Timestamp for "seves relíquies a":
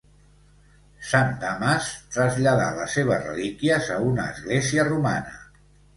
2.99-3.99